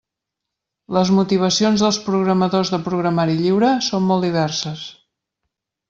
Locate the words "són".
3.91-4.09